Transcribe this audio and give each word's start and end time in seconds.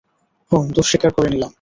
হুম, 0.51 0.65
দোষ 0.75 0.85
স্বীকার 0.89 1.11
করে 1.13 1.29
নিলাম। 1.29 1.49